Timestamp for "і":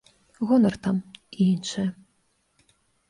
1.37-1.41